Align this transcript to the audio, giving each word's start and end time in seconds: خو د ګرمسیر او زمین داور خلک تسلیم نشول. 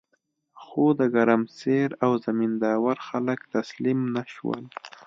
خو 0.63 0.83
د 0.99 1.01
ګرمسیر 1.15 1.89
او 2.05 2.11
زمین 2.25 2.51
داور 2.63 2.97
خلک 3.07 3.39
تسلیم 3.55 3.99
نشول. 4.15 4.63